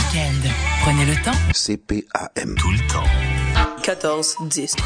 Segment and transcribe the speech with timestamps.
[0.00, 0.48] week-end.
[0.82, 1.38] Prenez le temps.
[1.52, 2.54] CPAM.
[2.56, 3.82] Tout le temps.
[3.82, 4.76] 14, 10.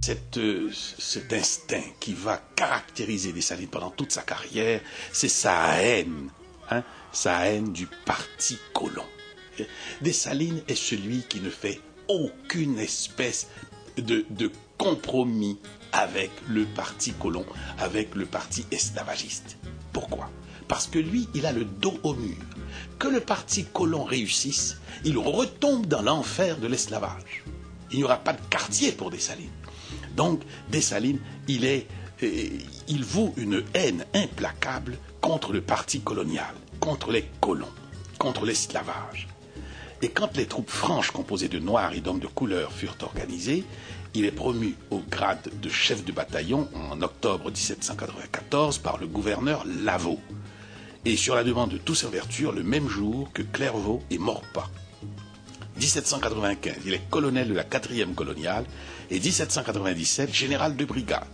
[0.00, 4.80] Cette, euh, cet instinct qui va caractériser Dessalines pendant toute sa carrière,
[5.12, 6.30] c'est sa haine,
[6.70, 9.04] hein, sa haine du parti colon.
[10.00, 13.48] Dessalines est celui qui ne fait aucune espèce
[13.96, 15.58] de, de compromis
[15.92, 17.44] avec le parti colon,
[17.78, 19.56] avec le parti esclavagiste.
[19.92, 20.30] Pourquoi?
[20.68, 22.36] Parce que lui, il a le dos au mur.
[22.98, 27.44] Que le parti colon réussisse, il retombe dans l'enfer de l'esclavage.
[27.90, 29.50] Il n'y aura pas de quartier pour Dessalines.
[30.16, 31.86] Donc, Dessalines, il est,
[32.22, 32.48] euh,
[32.88, 37.68] il voue une haine implacable contre le parti colonial, contre les colons,
[38.18, 39.28] contre l'esclavage.
[40.02, 43.64] Et quand les troupes franches composées de noirs et d'hommes de couleur furent organisées,
[44.14, 49.64] il est promu au grade de chef de bataillon en octobre 1794 par le gouverneur
[49.82, 50.20] Lavaux.
[51.08, 54.68] Et sur la demande de Toussaint Verture, le même jour que Clairvaux et Maurepas.
[55.78, 58.64] 1795, il est colonel de la 4e coloniale
[59.08, 61.28] et 1797, général de brigade.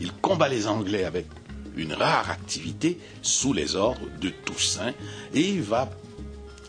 [0.00, 1.26] Il combat les Anglais avec
[1.76, 4.94] une rare activité sous les ordres de Toussaint
[5.34, 5.90] et va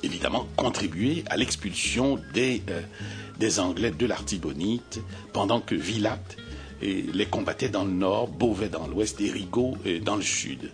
[0.04, 5.00] évidemment contribuer à l'expulsion des, euh, Anglais de l'Artibonite
[5.32, 6.36] pendant que Villatte
[6.82, 10.72] les combattait dans le nord, Beauvais dans l'ouest et Rigaud euh, dans le sud.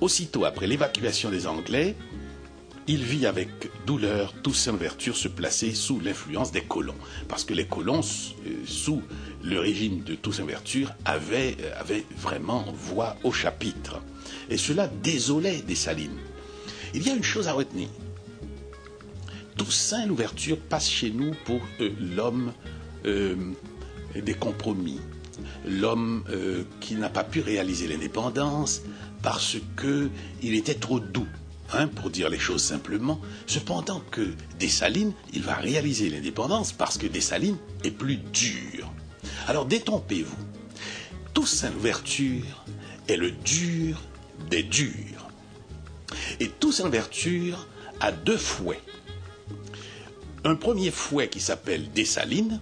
[0.00, 1.94] Aussitôt après l'évacuation des Anglais,
[2.86, 3.48] il vit avec
[3.86, 6.96] douleur Toussaint Louverture se placer sous l'influence des colons.
[7.28, 9.02] Parce que les colons, euh, sous
[9.44, 14.00] le régime de Toussaint Louverture, avaient, euh, avaient vraiment voix au chapitre.
[14.48, 16.18] Et cela désolait Dessalines.
[16.94, 17.88] Il y a une chose à retenir.
[19.56, 22.52] Toussaint Louverture passe chez nous pour euh, l'homme
[23.04, 25.00] des compromis,
[25.66, 28.82] l'homme euh, qui n'a pas pu réaliser l'indépendance
[29.22, 30.10] parce que
[30.42, 31.26] il était trop doux,
[31.72, 33.20] hein, pour dire les choses simplement.
[33.46, 38.90] Cependant que Dessalines, il va réaliser l'indépendance parce que Dessalines est plus dur.
[39.46, 40.36] Alors détrompez-vous.
[41.34, 42.64] Toussaint Louverture
[43.08, 44.00] est le dur
[44.48, 45.28] des durs.
[46.40, 47.66] Et Toussaint Louverture
[48.00, 48.80] a deux fouets
[50.44, 52.60] un premier fouet qui s'appelle Dessalines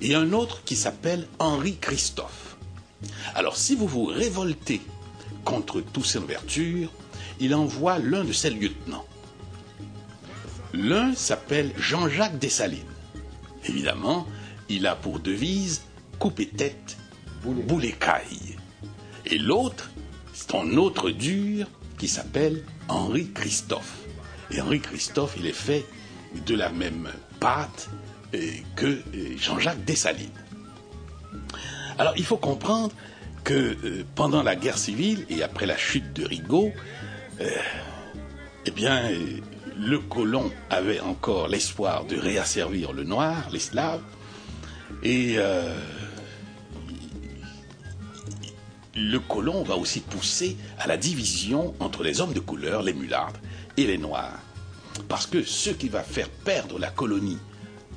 [0.00, 2.56] et un autre qui s'appelle Henri Christophe.
[3.34, 4.80] Alors si vous vous révoltez
[5.44, 6.90] contre Toussaint Louverture,
[7.40, 9.06] il envoie l'un de ses lieutenants.
[10.72, 12.82] L'un s'appelle Jean-Jacques Dessalines.
[13.66, 14.26] Évidemment,
[14.68, 15.82] il a pour devise
[16.18, 16.96] couper tête,
[17.44, 18.56] bouler caille.
[19.26, 19.90] Et l'autre,
[20.32, 21.68] c'est un autre dur
[21.98, 23.98] qui s'appelle Henri Christophe.
[24.50, 25.84] Et Henri Christophe, il est fait
[26.46, 27.08] de la même
[27.40, 27.88] pâte
[28.76, 30.30] que euh, Jean-Jacques Dessalines.
[31.98, 32.92] Alors il faut comprendre
[33.44, 36.72] que euh, pendant la guerre civile et après la chute de Rigaud,
[38.66, 39.10] eh bien,
[39.76, 44.02] le colon avait encore l'espoir de réasservir le noir, les Slaves,
[45.02, 45.36] et
[48.94, 53.40] le colon va aussi pousser à la division entre les hommes de couleur, les mulâtres,
[53.76, 54.38] et les noirs.
[55.08, 57.38] Parce que ce qui va faire perdre la colonie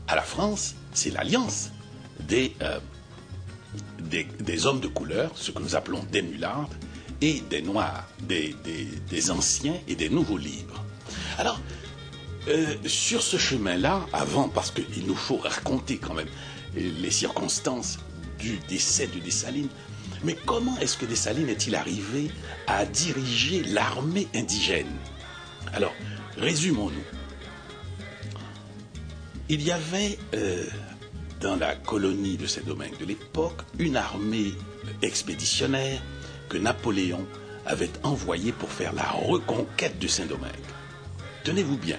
[0.08, 1.72] à la France, c'est l'alliance
[2.20, 2.80] des, euh,
[4.00, 6.76] des, des, hommes de couleur, ce que nous appelons des mulâtres,
[7.22, 10.84] et des noirs, des, des, des anciens et des nouveaux libres.
[11.38, 11.60] Alors,
[12.48, 16.30] euh, sur ce chemin-là, avant, parce qu'il nous faut raconter quand même
[16.76, 17.98] les circonstances
[18.40, 19.70] du décès de Dessalines,
[20.24, 22.30] mais comment est-ce que Dessalines est-il arrivé
[22.68, 24.88] à diriger l'armée indigène?
[25.74, 25.94] Alors,
[26.38, 27.04] Résumons-nous.
[29.50, 30.66] Il y avait euh,
[31.40, 34.54] dans la colonie de Saint-Domingue de l'époque une armée
[35.02, 36.02] expéditionnaire
[36.50, 37.26] que Napoléon
[37.66, 40.52] avait envoyée pour faire la reconquête de Saint-Domingue.
[41.46, 41.98] Tenez-vous bien,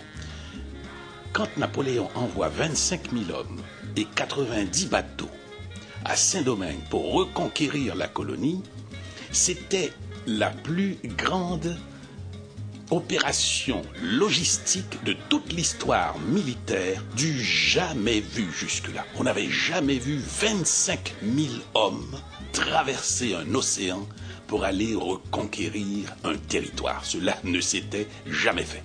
[1.32, 3.62] quand Napoléon envoie 25 000 hommes
[3.96, 5.30] et 90 bateaux
[6.04, 8.62] à Saint-Domingue pour reconquérir la colonie,
[9.32, 9.94] c'était
[10.26, 11.78] la plus grande
[12.90, 19.04] opération logistique de toute l'histoire militaire du jamais vu jusque-là.
[19.18, 22.16] On n'avait jamais vu 25 000 hommes
[22.52, 24.06] traverser un océan
[24.46, 27.04] pour aller reconquérir un territoire.
[27.04, 28.82] Cela ne s'était jamais fait.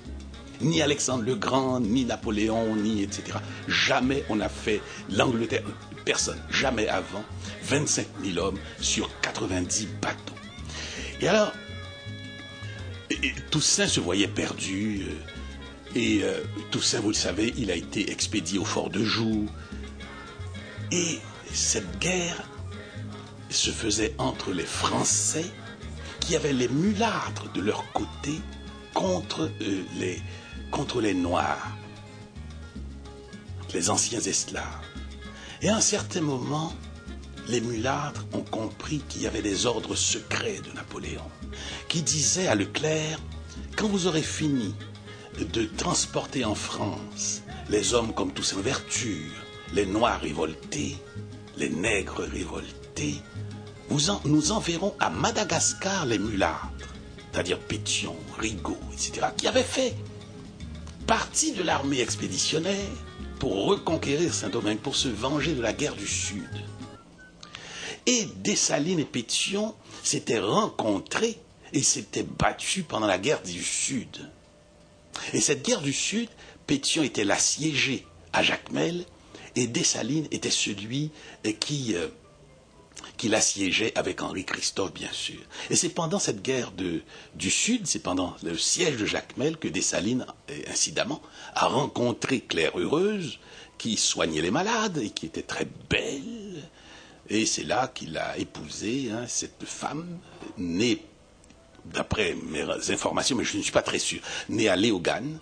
[0.62, 3.38] Ni Alexandre le Grand, ni Napoléon, ni etc.
[3.68, 5.64] Jamais on a fait l'Angleterre.
[6.06, 6.40] Personne.
[6.50, 7.24] Jamais avant.
[7.64, 10.36] 25 000 hommes sur 90 bateaux.
[11.22, 11.54] Et alors,
[13.52, 15.04] Toussaint se voyait perdu.
[15.08, 19.48] euh, Et euh, Toussaint, vous le savez, il a été expédié au fort de Joux.
[20.92, 21.20] Et
[21.52, 22.44] cette guerre
[23.50, 25.46] se faisait entre les Français
[26.20, 28.40] qui avaient les mulâtres de leur côté
[28.94, 30.22] contre, euh, les,
[30.72, 31.78] contre les Noirs,
[33.74, 34.66] les anciens esclaves.
[35.62, 36.74] Et à un certain moment,
[37.48, 41.30] les mulâtres ont compris qu'il y avait des ordres secrets de Napoléon,
[41.88, 43.20] qui disaient à Leclerc,
[43.76, 44.76] quand vous aurez fini
[45.40, 49.32] de transporter en France les hommes comme tous en vertu,
[49.74, 50.98] les noirs révoltés,
[51.58, 53.22] les nègres révoltés,
[54.26, 56.94] nous enverrons à Madagascar les mulâtres,
[57.32, 59.96] c'est-à-dire Pétion, Rigaud, etc., qui avaient fait
[61.06, 62.90] partie de l'armée expéditionnaire
[63.40, 66.50] pour reconquérir Saint-Domingue, pour se venger de la guerre du Sud.
[68.06, 71.38] Et Dessalines et Pétion s'étaient rencontrés
[71.72, 74.30] et s'étaient battus pendant la guerre du Sud.
[75.34, 76.30] Et cette guerre du Sud,
[76.68, 79.06] Pétion était l'assiégé à Jacmel
[79.56, 81.12] et Dessalines était celui
[81.60, 82.08] qui, euh,
[83.18, 85.40] qui l'assiégeait avec Henri Christophe, bien sûr.
[85.70, 90.26] Et c'est pendant cette guerre du Sud, c'est pendant le siège de Jacmel que Dessalines,
[90.50, 91.22] euh, incidemment,
[91.54, 93.40] a rencontré Claire Heureuse,
[93.78, 96.43] qui soignait les malades et qui était très belle.
[97.34, 100.06] Et c'est là qu'il a épousé hein, cette femme,
[100.58, 101.02] née,
[101.86, 105.40] d'après mes informations, mais je ne suis pas très sûr, née à Léogane,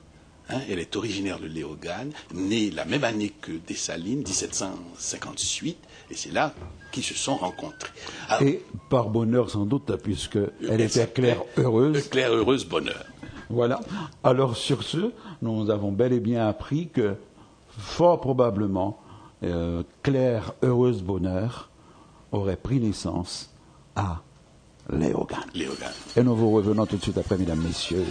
[0.52, 5.78] Hein, elle est originaire de Léogane, née la même année que Dessalines, 1758,
[6.10, 6.54] et c'est là
[6.92, 7.90] qu'ils se sont rencontrés.
[8.42, 12.10] et par bonheur sans doute, puisque elle était Claire heureuse.
[12.10, 13.06] Claire heureuse bonheur.
[13.50, 13.80] Voilà.
[14.24, 15.12] Alors sur ce,
[15.42, 17.16] nous avons bel et bien appris que
[17.70, 19.00] fort probablement
[19.44, 21.71] euh, Claire heureuse bonheur
[22.32, 23.50] aurait pris naissance
[23.96, 24.22] à
[24.92, 25.40] Léogane.
[25.54, 25.94] Léogane.
[26.16, 28.06] Et nous vous revenons tout de suite après, mesdames, messieurs.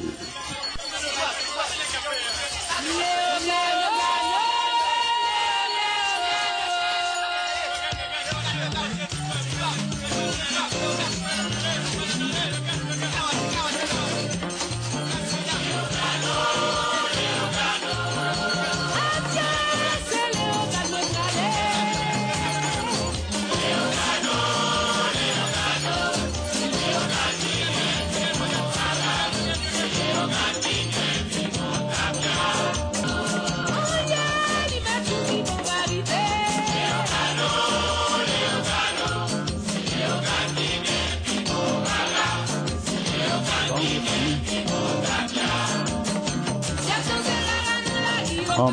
[48.60, 48.68] Bon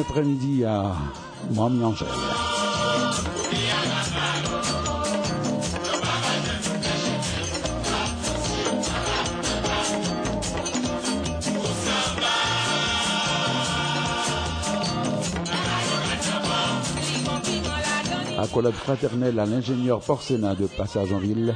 [0.00, 0.96] après-midi à
[1.54, 2.47] Mamie Angèle.
[18.58, 21.54] Accolade fraternelle à l'ingénieur Porcena de Passage en Ville.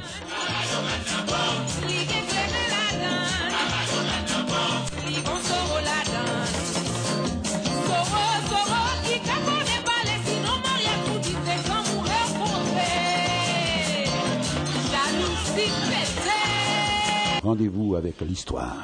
[17.43, 18.77] Rendez-vous avec l'histoire.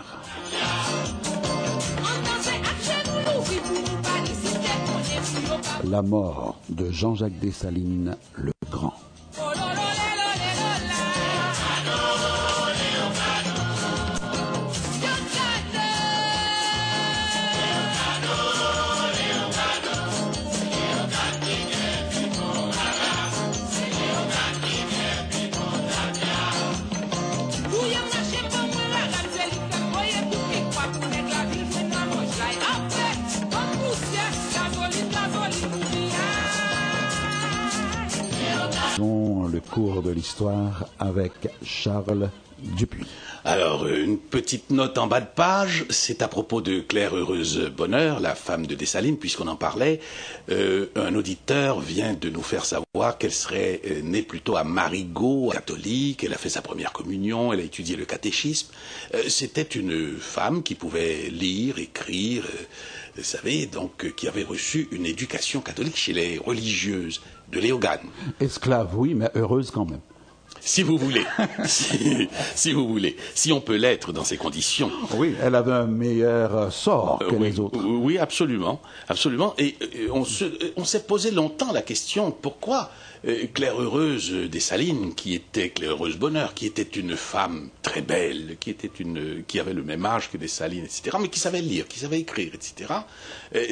[5.85, 8.95] La mort de Jean-Jacques Dessalines le Grand.
[40.39, 41.33] L'histoire avec
[41.65, 43.07] Charles Dupuis.
[43.45, 48.21] Alors, une petite note en bas de page, c'est à propos de Claire Heureuse Bonheur,
[48.21, 50.01] la femme de Dessalines, puisqu'on en parlait.
[50.51, 55.51] Euh, un auditeur vient de nous faire savoir qu'elle serait euh, née plutôt à Marigot,
[55.53, 58.69] catholique, elle a fait sa première communion, elle a étudié le catéchisme.
[59.15, 62.45] Euh, c'était une femme qui pouvait lire, écrire,
[63.17, 68.09] vous savez, donc qui avait reçu une éducation catholique chez les religieuses de Léogane.
[68.41, 70.01] Esclave, oui, mais heureuse quand même.
[70.61, 71.25] Si vous voulez,
[71.65, 74.91] si, vous voulez, si on peut l'être dans ces conditions.
[75.15, 77.79] Oui, elle avait un meilleur sort que oui, les autres.
[77.85, 79.55] Oui, absolument, absolument.
[79.59, 79.77] Et
[80.11, 80.25] on
[80.85, 82.91] s'est posé longtemps la question pourquoi
[83.27, 88.57] euh, Claire Heureuse Dessalines, qui était Claire Heureuse Bonheur, qui était une femme très belle,
[88.61, 91.89] qui était une, qui avait le même âge que Dessalines, etc., mais qui savait lire,
[91.89, 92.93] qui savait écrire, etc.,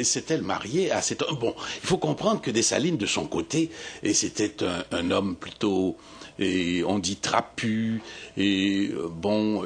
[0.03, 1.37] s'est-elle mariée à cet homme.
[1.39, 3.71] Bon, il faut comprendre que Dessalines, de son côté,
[4.13, 4.57] c'était
[4.91, 5.97] un, homme plutôt,
[6.39, 8.03] et on dit trapu,
[8.37, 9.65] et bon,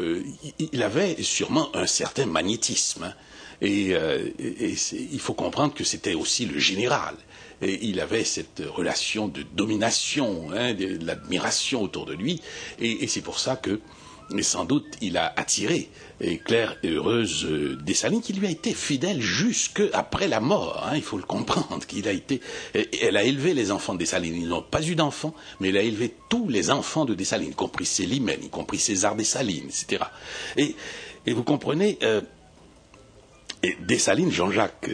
[0.58, 3.04] il avait sûrement un certain magnétisme.
[3.04, 3.14] Hein.
[3.62, 3.94] Et,
[4.92, 7.14] il faut comprendre que c'était aussi le général.
[7.62, 12.40] Et il avait cette relation de domination, hein, de, l'admiration autour de lui.
[12.78, 13.80] Et, c'est pour ça que,
[14.32, 15.90] mais sans doute, il a attiré
[16.44, 20.86] Claire et heureuse euh, Dessalines, qui lui a été fidèle jusque après la mort.
[20.86, 21.84] Hein, il faut le comprendre.
[21.86, 22.40] Qu'il a été,
[22.74, 24.36] elle a élevé les enfants de Dessalines.
[24.36, 27.54] Ils n'ont pas eu d'enfants, mais elle a élevé tous les enfants de Dessalines, y
[27.54, 30.04] compris Célimène, y compris César Dessalines, etc.
[30.56, 30.76] Et,
[31.26, 31.98] et vous comprenez.
[32.02, 32.20] Euh,
[33.62, 34.88] et Dessalines, Jean-Jacques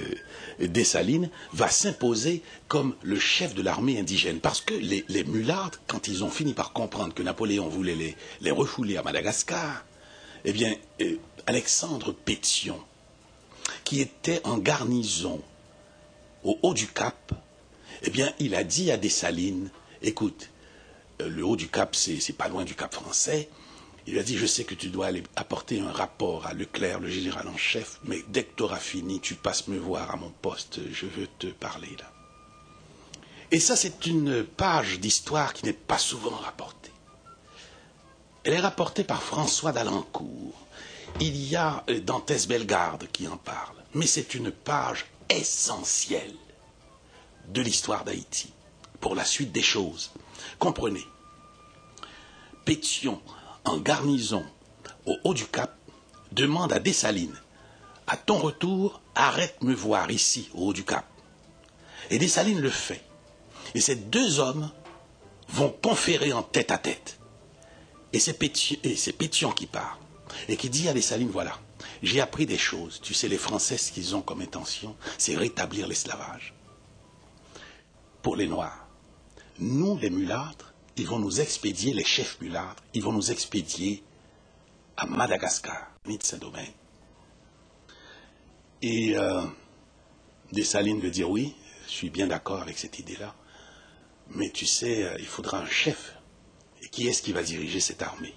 [0.61, 4.41] euh, Dessalines, va s'imposer comme le chef de l'armée indigène.
[4.41, 5.25] Parce que les, les,
[5.87, 9.85] quand ils ont fini par comprendre que Napoléon voulait les, les refouler à Madagascar,
[10.45, 12.81] eh bien, euh, Alexandre Pétion,
[13.85, 15.41] qui était en garnison
[16.45, 17.33] au haut du Cap,
[18.03, 19.71] eh bien, il a dit à Dessalines,
[20.03, 20.51] écoute,
[21.23, 23.49] euh, le haut du Cap, c'est pas loin du Cap français,
[24.07, 27.11] il a dit, je sais que tu dois aller apporter un rapport à Leclerc, le
[27.11, 30.31] général en chef, mais dès que tu auras fini, tu passes me voir à mon
[30.31, 32.13] poste, je veux te parler là.
[33.51, 36.91] Et ça, c'est une page d'histoire qui n'est pas souvent rapportée.
[38.45, 40.67] Elle est rapportée par François d'Alencourt.
[41.21, 43.77] Il y a euh, Dantès Bellegarde qui en parle.
[43.95, 46.35] Mais c'est une page essentielle
[47.49, 48.53] de l'histoire d'Haïti
[49.01, 50.13] pour la suite des choses.
[50.59, 51.05] Comprenez,
[52.65, 53.21] Pétion
[53.67, 54.45] en garnison
[55.05, 55.77] au haut du Cap,
[56.33, 57.37] demande à Dessalines
[58.07, 61.05] À ton retour, arrête me voir ici, au haut du Cap.
[62.11, 63.03] Et Dessalines le fait.
[63.75, 64.71] Et ces deux hommes
[65.49, 67.19] vont conférer en tête à tête.
[68.13, 69.99] Et c'est Pétion, qui part.
[70.49, 71.59] Et qui dit à Dessalines Voilà,
[72.03, 73.01] j'ai appris des choses.
[73.03, 76.55] Tu sais, les Français, ce qu'ils ont comme intention, c'est rétablir l'esclavage.
[78.23, 78.87] Pour les Noirs.
[79.59, 84.03] Nous, les mulâtres, ils vont nous expédier, les chefs mulâtres, ils vont nous expédier
[84.97, 86.73] à Madagascar, ni de Saint-Domingue.
[88.83, 89.43] Et euh,
[90.53, 91.55] Dessalines veut dire oui,
[91.87, 93.35] je suis bien d'accord avec cette idée-là,
[94.31, 96.15] mais tu sais, euh, il faudra un chef.
[96.83, 98.35] Et qui est-ce qui va diriger cette armée?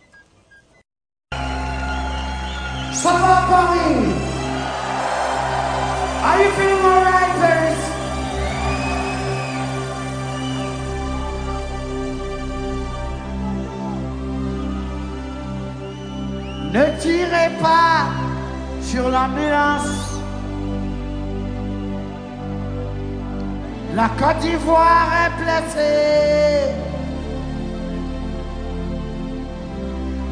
[2.93, 4.39] Ça va Paris
[6.21, 7.58] Are you feeling alright,
[16.79, 18.07] Ne tirez pas
[18.81, 20.21] sur l'ambulance.
[23.93, 26.71] La Côte d'Ivoire est placée.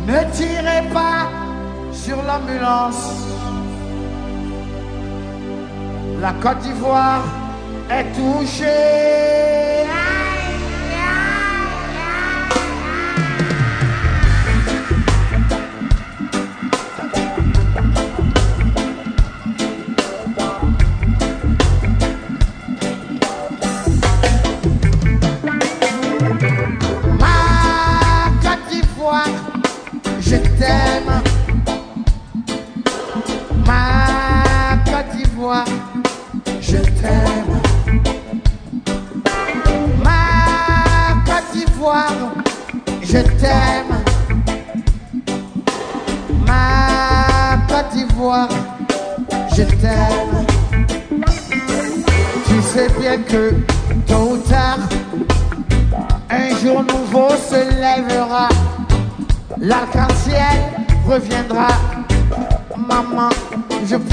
[0.08, 1.27] Ne tirez pas
[1.92, 3.12] sur l'ambulance.
[6.22, 7.25] La Côte d'Ivoire
[7.89, 9.67] est touchée.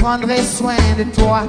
[0.05, 1.41] Prendrai soin de toi.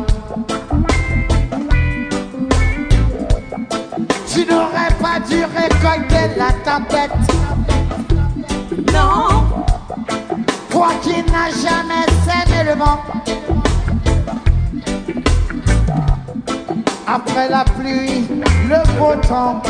[4.32, 7.10] Tu n'aurais pas dû récolter la tempête.
[8.94, 9.64] Non.
[10.70, 12.06] Toi qui n'as jamais
[12.38, 13.00] aimé le vent.
[17.06, 18.26] Après la pluie,
[18.70, 19.62] le beau temps.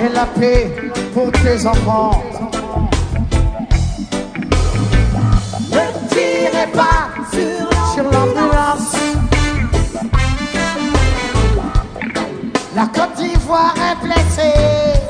[0.00, 0.74] Et la paix
[1.12, 2.22] pour tes enfants.
[6.72, 7.08] pas
[7.94, 8.94] sur l'ambulance.
[12.74, 15.00] La Côte d'Ivoire est blessée.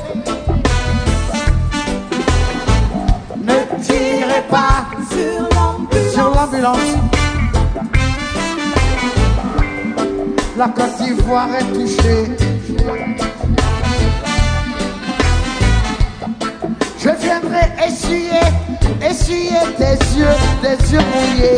[3.37, 6.79] Ne tirez pas sur l'ambulance.
[10.57, 13.28] la Côte d'Ivoire est touchée.
[17.49, 21.55] Je viendrai essuyer, essuyer tes yeux, tes yeux mouillés.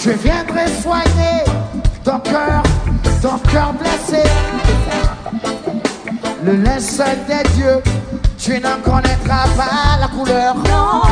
[0.00, 1.44] Je viendrai soigner
[2.02, 2.62] ton cœur,
[3.22, 4.22] ton cœur blessé.
[6.44, 7.82] Le linceul des dieux,
[8.36, 10.56] tu n'en connaîtras pas la couleur.
[10.56, 11.02] Non,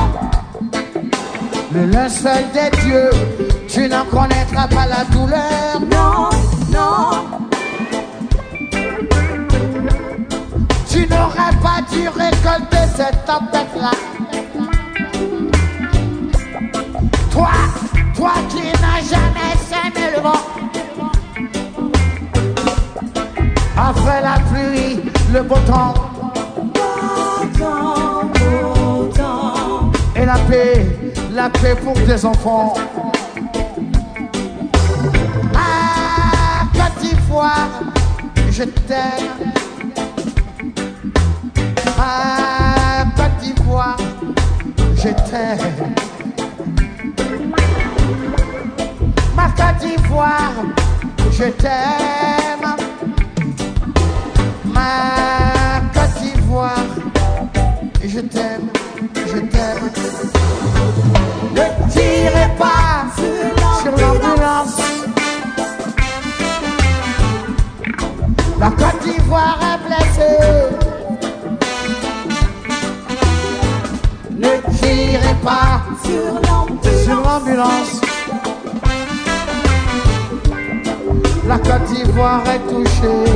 [1.72, 3.10] Le linceul des dieux,
[3.68, 5.80] tu n'en connaîtras pas la douleur.
[5.90, 6.30] non,
[6.72, 7.45] non,
[11.62, 13.90] pas dû récolter cette tempête-là.
[17.30, 17.50] Toi,
[18.14, 20.42] toi qui n'as jamais aimé le vent.
[23.76, 25.00] Après la pluie,
[25.32, 25.94] le beau temps
[30.16, 30.86] et la paix,
[31.32, 32.74] la paix pour tes enfants.
[35.54, 37.68] Ah, Côte d'Ivoire,
[38.50, 39.55] je t'aime.
[41.98, 43.96] Ah, Côte d'Ivoire,
[44.96, 45.94] je t'aime.
[49.34, 50.52] Ma Côte d'Ivoire,
[51.32, 52.76] je t'aime.
[54.64, 56.86] Ma Côte d'Ivoire,
[58.04, 58.68] je t'aime,
[59.26, 59.90] je t'aime.
[61.54, 63.06] Ne tirez pas
[63.80, 64.76] sur l'ambulance.
[68.60, 70.85] La Côte d'Ivoire est blessée.
[74.96, 78.00] Ne tirez pas Sur l'ambulance, sur l'ambulance.
[81.46, 83.30] La Côte d'Ivoire est touchée.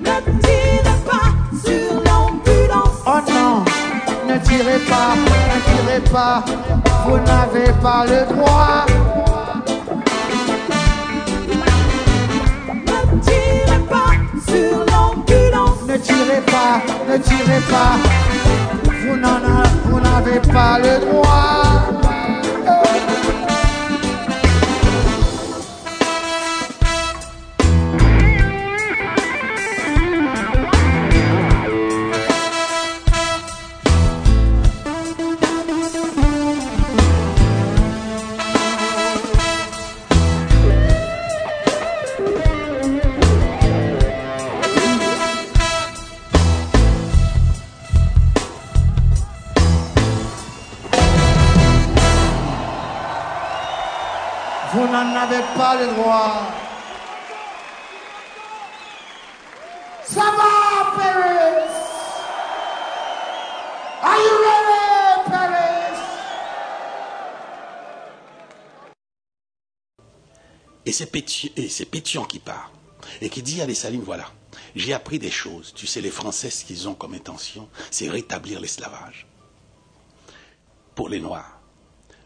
[0.00, 1.28] ne tirez pas
[1.64, 2.98] sur l'ambulance.
[3.06, 3.64] Oh non,
[4.28, 5.16] ne tirez pas,
[5.50, 6.44] ne tirez pas,
[7.06, 8.86] vous n'avez pas le droit.
[12.86, 14.12] Ne tirez pas
[14.46, 15.13] sur l'ambulance.
[15.94, 17.94] Ne tirez pas, ne tirez pas,
[19.06, 21.63] vous n'en a- vous n'avez pas le droit.
[71.00, 72.72] Et c'est Pétion qui part
[73.20, 74.30] et qui dit à Dessalines, voilà,
[74.74, 75.72] j'ai appris des choses.
[75.74, 79.26] Tu sais, les Français, ce qu'ils ont comme intention, c'est rétablir l'esclavage.
[80.94, 81.60] Pour les Noirs.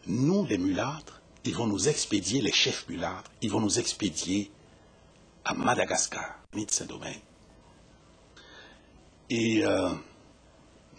[0.07, 4.51] Nous, les mulâtres, ils vont nous expédier, les chefs mulâtres, ils vont nous expédier
[5.45, 7.21] à Madagascar, ni de Saint-Domingue.
[9.29, 9.93] Et euh,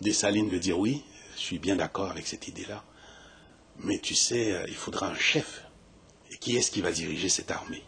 [0.00, 1.02] Dessalines veut dire oui,
[1.34, 2.84] je suis bien d'accord avec cette idée-là.
[3.78, 5.64] Mais tu sais, euh, il faudra un chef.
[6.40, 7.84] Qui est-ce qui va diriger cette armée?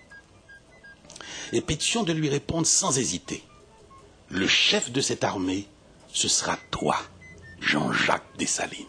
[1.53, 3.43] Et Pétion de lui répondre sans hésiter.
[4.29, 5.67] Le chef de cette armée,
[6.13, 6.97] ce sera toi,
[7.61, 8.87] Jean-Jacques Dessalines.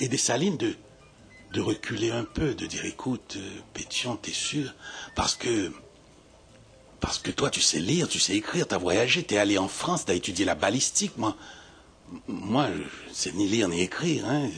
[0.00, 0.76] Et Dessalines de,
[1.52, 4.74] de reculer un peu, de dire écoute, euh, Pétion, t'es sûr?
[5.14, 5.72] Parce que
[7.00, 9.56] parce que toi, tu sais lire, tu sais écrire, tu as voyagé, tu es allé
[9.56, 11.16] en France, tu as étudié la balistique.
[11.16, 11.34] Moi,
[12.28, 12.68] moi
[13.08, 14.26] je sais ni lire ni écrire.
[14.26, 14.50] Hein.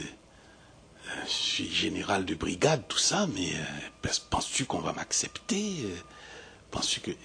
[1.26, 5.96] Je suis général de brigade, tout ça, mais euh, penses-tu qu'on va m'accepter euh,
[6.70, 7.16] Penses-tu.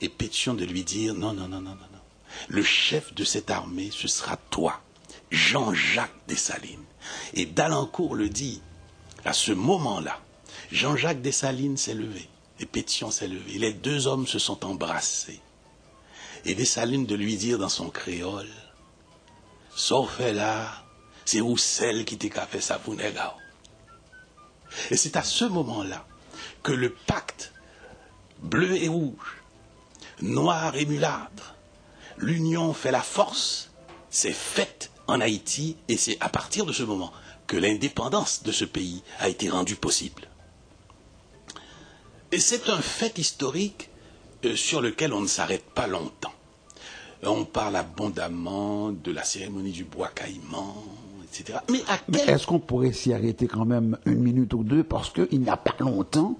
[0.00, 2.00] Et Pétion de lui dire, non, non, non, non, non, non.
[2.48, 4.80] Le chef de cette armée, ce sera toi,
[5.30, 6.84] Jean-Jacques Dessalines.
[7.34, 8.62] Et Dalancourt le dit,
[9.24, 10.20] à ce moment-là,
[10.70, 12.28] Jean-Jacques Dessalines s'est levé,
[12.60, 13.58] et Pétion s'est levé.
[13.58, 15.40] Les deux hommes se sont embrassés.
[16.44, 18.48] Et Dessalines de lui dire dans son créole,
[19.74, 20.84] Sauf là,
[21.24, 22.96] c'est où celle qui t'a fait ça pour.
[24.90, 26.06] Et c'est à ce moment-là
[26.62, 27.52] que le pacte
[28.42, 29.42] bleu et rouge,
[30.22, 31.54] noir et mulâtre,
[32.18, 33.70] l'union fait la force,
[34.10, 37.12] s'est faite en Haïti et c'est à partir de ce moment
[37.46, 40.28] que l'indépendance de ce pays a été rendue possible.
[42.32, 43.90] Et c'est un fait historique
[44.44, 46.32] euh, sur lequel on ne s'arrête pas longtemps.
[47.24, 50.76] On parle abondamment de la cérémonie du bois caïman,
[51.30, 51.58] etc.
[51.70, 54.82] Mais à Mais quel est-ce qu'on pourrait s'y arrêter quand même une minute ou deux
[54.82, 56.36] Parce qu'il n'y a pas longtemps,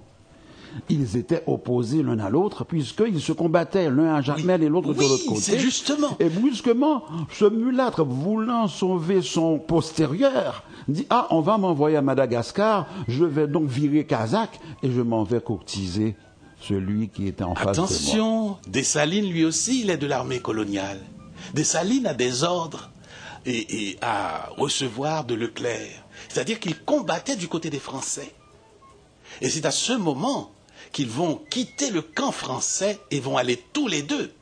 [0.89, 4.99] ils étaient opposés l'un à l'autre, puisqu'ils se combattaient l'un à Jacmel et l'autre de
[4.99, 5.41] l'autre côté.
[5.41, 6.15] c'est justement.
[6.19, 12.87] Et brusquement, ce mulâtre, voulant sauver son postérieur, dit Ah, on va m'envoyer à Madagascar,
[13.07, 16.15] je vais donc virer Kazakh et je m'en vais courtiser
[16.61, 17.89] celui qui était en face de moi.
[17.89, 20.99] Attention, Dessalines, lui aussi, il est de l'armée coloniale.
[21.53, 22.91] Dessalines a des ordres
[23.45, 26.03] et, à recevoir de Leclerc.
[26.29, 28.33] C'est-à-dire qu'il combattait du côté des Français.
[29.41, 30.51] Et c'est à ce moment
[30.91, 34.33] qu'ils vont quitter le camp français et vont aller tous les deux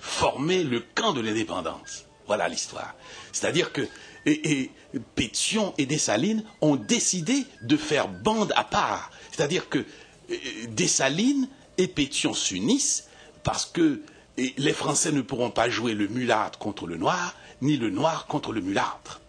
[0.00, 2.04] former le camp de l'indépendance.
[2.26, 2.94] Voilà l'histoire.
[3.32, 3.86] C'est-à-dire que
[4.26, 9.10] et, et Pétion et Dessalines ont décidé de faire bande à part.
[9.32, 10.36] C'est-à-dire que euh,
[10.68, 13.08] Dessalines et Pétion s'unissent
[13.42, 14.02] parce que
[14.36, 18.52] les Français ne pourront pas jouer le mulâtre contre le noir, ni le noir contre
[18.52, 19.20] le mulâtre.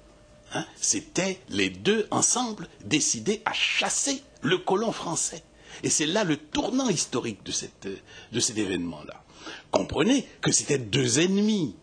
[0.53, 5.43] Hein, C'était les deux ensemble décidés à chasser le colon français.
[5.83, 7.87] Et c'est là le tournant historique de, cette,
[8.31, 9.23] de cet événement-là.
[9.71, 11.75] Comprenez que c'était deux ennemis.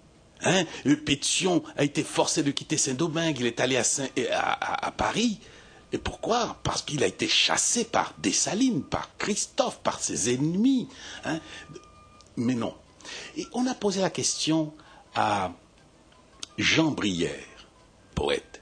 [0.45, 5.41] Hein Le Pétion a été forcé de quitter Saint-Domingue, il est allé à- à Paris.
[5.93, 6.59] Et pourquoi?
[6.63, 10.89] Parce qu'il a été chassé par Dessalines, par Christophe, par ses ennemis.
[11.25, 11.39] hein.
[12.37, 12.75] Mais non.
[13.37, 14.73] Et on a posé la question
[15.15, 15.53] à
[16.59, 17.33] Jean Brière,
[18.15, 18.61] poète.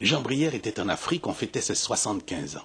[0.00, 2.64] Jean Brière était en Afrique, on fêtait ses 75 ans.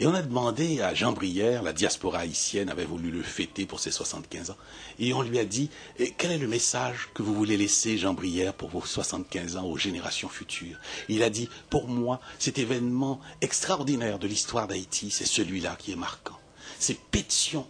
[0.00, 3.78] Et on a demandé à Jean Brière, la diaspora haïtienne avait voulu le fêter pour
[3.78, 4.56] ses 75 ans,
[4.98, 8.12] et on lui a dit, Eh, quel est le message que vous voulez laisser, Jean
[8.12, 10.80] Brière, pour vos 75 ans aux générations futures?
[11.08, 15.96] Il a dit, pour moi, cet événement extraordinaire de l'histoire d'Haïti, c'est celui-là qui est
[15.96, 16.40] marquant.
[16.80, 17.68] C'est Pétion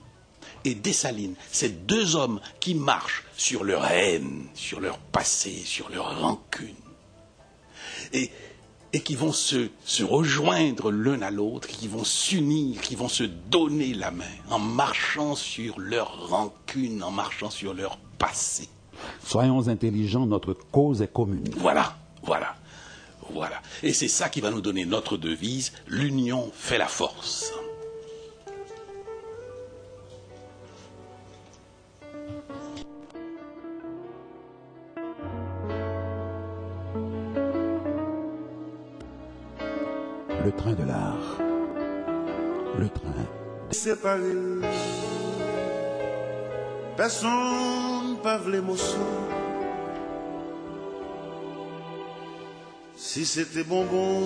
[0.64, 6.20] et Dessalines, ces deux hommes qui marchent sur leur haine, sur leur passé, sur leur
[6.20, 6.74] rancune
[8.12, 8.30] et,
[8.92, 13.24] et qui vont se, se rejoindre l'un à l'autre, qui vont s'unir, qui vont se
[13.24, 18.68] donner la main en marchant sur leur rancune, en marchant sur leur passé.
[19.24, 21.48] Soyons intelligents, notre cause est commune.
[21.56, 22.56] Voilà, voilà,
[23.32, 23.62] voilà.
[23.82, 27.52] Et c'est ça qui va nous donner notre devise, l'union fait la force.
[46.96, 48.98] Personne pas l'émotion.
[52.94, 54.20] Si c'était bonbon,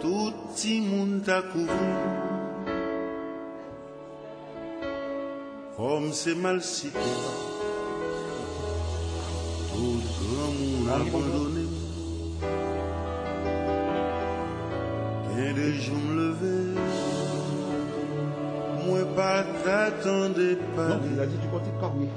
[0.00, 0.32] tout
[0.64, 1.66] le monde t'a couru.
[5.76, 6.98] Comme c'est mal cité,
[9.72, 11.65] tout grand monde abandonné.
[15.56, 16.80] De jours me lever,
[18.86, 20.96] moi pas t'attendais pas.
[21.22, 22.10] a dit du côté de Cormier.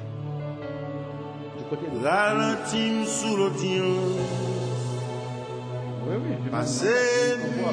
[1.57, 4.19] Du côté de Ralentim sous l'audience,
[6.05, 6.33] Oui, oui.
[6.65, 7.71] c'est tout pour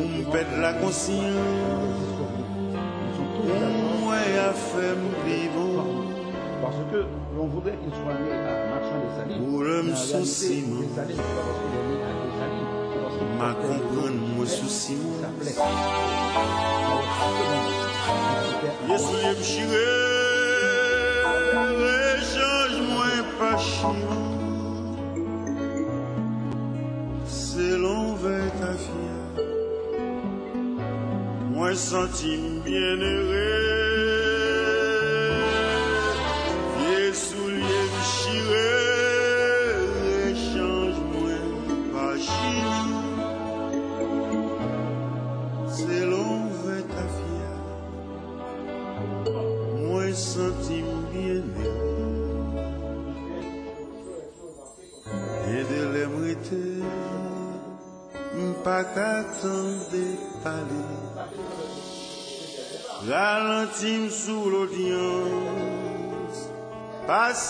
[0.00, 1.22] me simplement- perdre la conscience.
[2.18, 3.52] D'accord.
[4.02, 5.84] Moi a fait me vivre,
[6.62, 7.00] Parce que
[7.36, 8.34] l'on voudrait qu'il soit né à
[8.96, 10.66] Réalité, souci, qu'il
[13.38, 13.52] m'a
[14.34, 14.94] moi qui souci.
[14.96, 15.14] moi.
[15.22, 15.56] s'appelait.
[16.86, 17.04] Alors,
[18.48, 19.86] c'était- Yes, liye me chire,
[21.80, 24.16] rechange mwen pa chire.
[27.26, 29.18] Se l'on ve ta fia,
[31.52, 33.85] mwen santi m bien ere.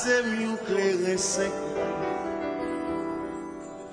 [0.07, 1.55] se myon kleren sek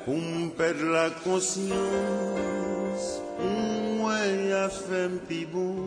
[0.06, 3.04] Pou m ped la konsyans
[3.41, 5.80] Mwen ya fem pi bon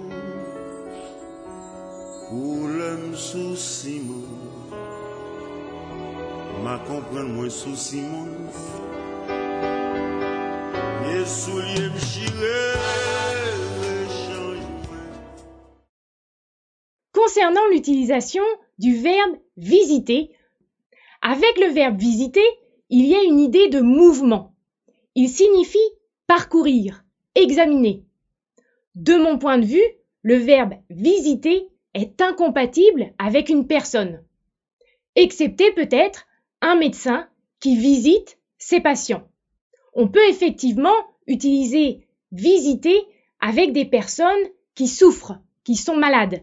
[2.27, 4.47] Pou lèm sou simon
[6.67, 8.27] Ma kompren mwen sou simon.
[11.07, 12.26] Ye sou liye mchi
[17.37, 18.45] Concernant l'utilisation
[18.79, 20.31] du verbe visiter,
[21.21, 22.41] avec le verbe visiter,
[22.89, 24.55] il y a une idée de mouvement.
[25.15, 25.77] Il signifie
[26.27, 28.07] parcourir, examiner.
[28.95, 29.85] De mon point de vue,
[30.23, 34.25] le verbe visiter est incompatible avec une personne,
[35.15, 36.27] excepté peut-être
[36.63, 37.29] un médecin
[37.61, 39.29] qui visite ses patients.
[39.93, 40.97] On peut effectivement
[41.27, 42.99] utiliser visiter
[43.41, 44.33] avec des personnes
[44.75, 46.41] qui souffrent, qui sont malades.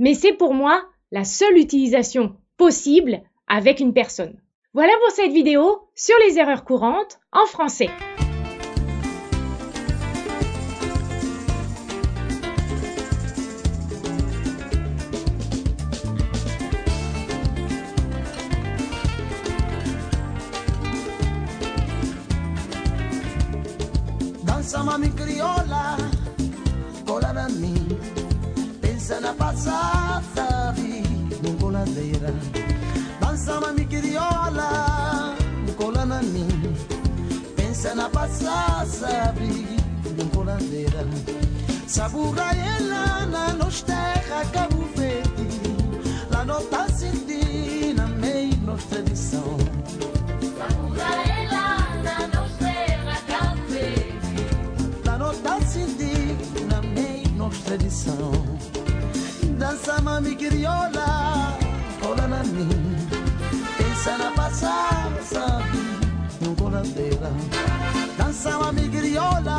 [0.00, 0.82] Mais c'est pour moi
[1.12, 4.40] la seule utilisation possible avec une personne.
[4.72, 7.90] Voilà pour cette vidéo sur les erreurs courantes en français.
[29.10, 31.02] Sena passada vi
[31.42, 32.32] no coladeira
[33.20, 35.34] Dançava mi criola,
[35.76, 36.46] cola na mim.
[37.56, 39.82] Pensa na passada vi
[40.16, 41.04] no coladeira
[41.88, 45.48] Sabura ela na nos terra Cabo Verde.
[46.30, 49.56] Lá no Tassinti, na meia nos tradição.
[50.56, 55.02] Sabura ela na nos terra Cabo Verde.
[55.04, 56.36] Lá no Tassinti,
[56.70, 58.59] na meia nos tradição.
[59.60, 61.54] danzama mi criola,
[62.02, 62.66] hola a mí,
[63.76, 65.62] pensana pasaba,
[66.40, 67.30] no coladera.
[68.18, 69.58] Danzama mi criola,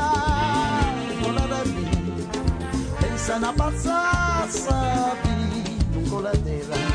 [1.23, 1.85] hola a mí,
[2.99, 5.13] pensana pasaba,
[5.93, 6.90] no coladera.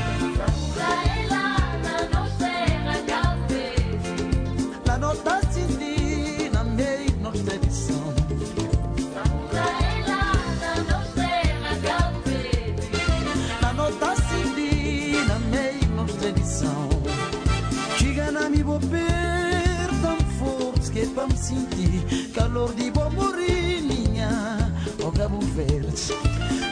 [21.47, 22.75] sinti calor
[23.15, 26.13] morrer, minha, o cabo verde.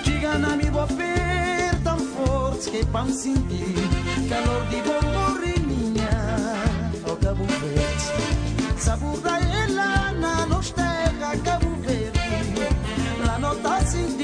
[0.05, 3.75] Diga na mi ver tão forte que pam senti
[4.29, 4.63] calor
[5.15, 6.11] morrer, minha,
[7.07, 8.07] o cabo verde.
[8.77, 9.21] Sabor
[9.63, 10.85] ela na nostra
[11.45, 12.19] cabo verde.
[13.25, 14.24] La nota senti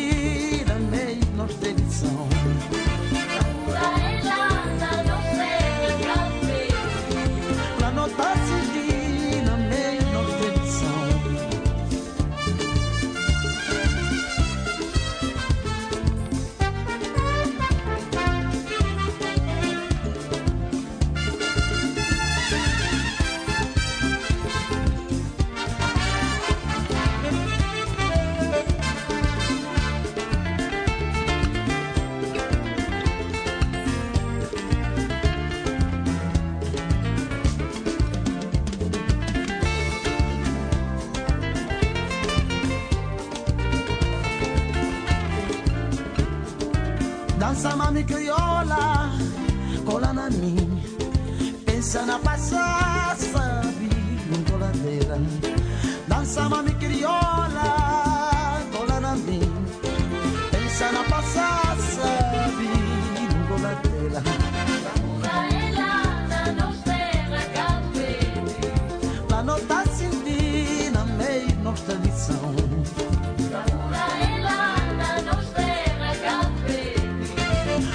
[72.29, 72.55] Na coração.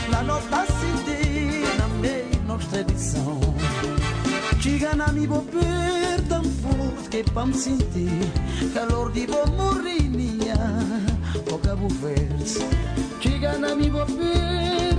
[0.09, 3.39] La nostra cité, la na tradição.
[4.59, 8.31] Chega na mi boper tão forte que pam sentir
[8.73, 10.55] calor de bom morrinha,
[11.47, 12.57] boca bufers.
[13.21, 14.94] Chega na mi boper